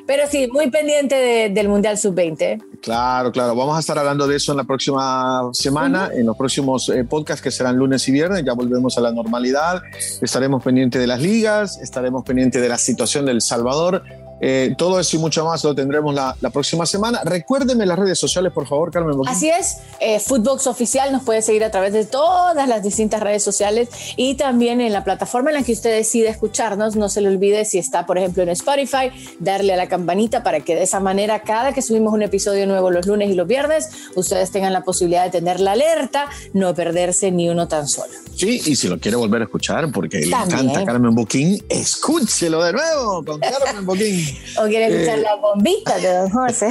Pero 0.07 0.23
sí, 0.29 0.47
muy 0.51 0.69
pendiente 0.69 1.15
de- 1.15 1.49
del 1.49 1.67
Mundial 1.69 1.97
Sub-20. 1.97 2.61
Claro, 2.81 3.31
claro. 3.31 3.55
Vamos 3.55 3.75
a 3.75 3.79
estar 3.79 3.97
hablando 3.97 4.27
de 4.27 4.37
eso 4.37 4.51
en 4.53 4.57
la 4.57 4.63
próxima 4.63 5.49
semana, 5.53 6.09
en 6.13 6.25
los 6.25 6.37
próximos 6.37 6.87
eh, 6.89 7.03
podcasts 7.03 7.41
que 7.41 7.51
serán 7.51 7.75
lunes 7.75 8.07
y 8.07 8.11
viernes. 8.11 8.43
Ya 8.45 8.53
volvemos 8.53 8.97
a 8.97 9.01
la 9.01 9.11
normalidad. 9.11 9.81
Estaremos 10.21 10.63
pendientes 10.63 10.99
de 11.01 11.07
las 11.07 11.19
ligas, 11.21 11.77
estaremos 11.81 12.23
pendientes 12.23 12.61
de 12.61 12.69
la 12.69 12.77
situación 12.77 13.25
del 13.25 13.41
Salvador. 13.41 14.03
Eh, 14.41 14.75
todo 14.77 14.99
eso 14.99 15.17
y 15.17 15.19
mucho 15.19 15.45
más 15.45 15.63
lo 15.63 15.75
tendremos 15.75 16.13
la, 16.13 16.35
la 16.41 16.49
próxima 16.49 16.85
semana. 16.85 17.21
Recuérdeme 17.23 17.85
las 17.85 17.99
redes 17.99 18.19
sociales, 18.19 18.51
por 18.53 18.67
favor, 18.67 18.91
Carmen. 18.91 19.17
Boquín. 19.17 19.33
Así 19.33 19.49
es, 19.49 19.77
eh, 19.99 20.19
Footbox 20.19 20.67
Oficial 20.67 21.11
nos 21.11 21.23
puede 21.23 21.41
seguir 21.41 21.63
a 21.63 21.71
través 21.71 21.93
de 21.93 22.05
todas 22.05 22.67
las 22.67 22.83
distintas 22.83 23.21
redes 23.21 23.43
sociales 23.43 23.89
y 24.15 24.35
también 24.35 24.81
en 24.81 24.93
la 24.93 25.03
plataforma 25.03 25.49
en 25.49 25.57
la 25.57 25.63
que 25.63 25.73
usted 25.73 25.95
decide 25.95 26.29
escucharnos. 26.29 26.95
No 26.95 27.09
se 27.09 27.21
le 27.21 27.27
olvide 27.27 27.65
si 27.65 27.77
está, 27.77 28.05
por 28.05 28.17
ejemplo, 28.17 28.43
en 28.43 28.49
Spotify, 28.49 29.11
darle 29.39 29.73
a 29.73 29.77
la 29.77 29.87
campanita 29.87 30.43
para 30.43 30.61
que 30.61 30.75
de 30.75 30.83
esa 30.83 30.99
manera, 30.99 31.41
cada 31.41 31.73
que 31.73 31.81
subimos 31.81 32.13
un 32.13 32.21
episodio 32.21 32.65
nuevo 32.67 32.91
los 32.91 33.05
lunes 33.05 33.29
y 33.29 33.33
los 33.33 33.47
viernes, 33.47 33.89
ustedes 34.15 34.51
tengan 34.51 34.73
la 34.73 34.81
posibilidad 34.81 35.23
de 35.25 35.31
tener 35.31 35.59
la 35.59 35.73
alerta, 35.73 36.29
no 36.53 36.73
perderse 36.73 37.31
ni 37.31 37.49
uno 37.49 37.67
tan 37.67 37.87
solo. 37.87 38.13
Sí, 38.35 38.61
y 38.65 38.75
si 38.75 38.87
lo 38.87 38.99
quiere 38.99 39.17
volver 39.17 39.41
a 39.41 39.45
escuchar 39.45 39.91
porque 39.91 40.19
le 40.19 40.27
encanta 40.27 40.85
Carmen 40.85 41.13
Boquín, 41.13 41.63
escúchelo 41.69 42.63
de 42.63 42.73
nuevo 42.73 43.23
con 43.25 43.39
Carmen 43.39 43.85
Boquín. 43.85 44.28
O 44.57 44.67
quiere 44.67 44.87
escuchar 44.87 45.19
Eh. 45.19 45.21
la 45.23 45.35
bombita 45.35 45.97
de 45.97 46.13
Don 46.13 46.29
José. 46.29 46.69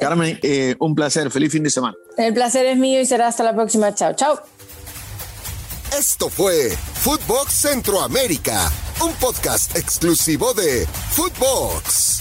Carmen, 0.00 0.38
eh, 0.42 0.74
un 0.78 0.94
placer. 0.94 1.30
Feliz 1.30 1.52
fin 1.52 1.62
de 1.62 1.70
semana. 1.70 1.96
El 2.16 2.34
placer 2.34 2.66
es 2.66 2.76
mío 2.78 3.00
y 3.00 3.06
será 3.06 3.28
hasta 3.28 3.42
la 3.42 3.54
próxima. 3.54 3.94
Chao, 3.94 4.14
chao. 4.14 4.40
Esto 5.98 6.28
fue 6.28 6.70
Footbox 7.00 7.52
Centroamérica, 7.52 8.70
un 9.02 9.12
podcast 9.14 9.74
exclusivo 9.76 10.52
de 10.54 10.86
Footbox. 11.12 12.20